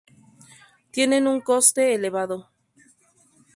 Tienen 0.89 1.27
un 1.27 1.41
coste 1.41 1.93
elevado. 1.93 2.49